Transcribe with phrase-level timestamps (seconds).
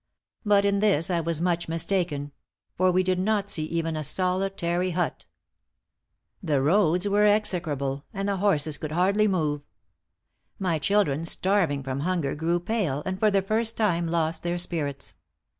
[0.43, 2.31] But in this I was much mistaken;
[2.75, 5.25] for we did not see even a solitary hut.
[6.41, 9.61] The roads were execrable, and the horses could hardly move.
[10.57, 15.13] My children, starving from hunger, grew pale, and for the first time lost their spirits.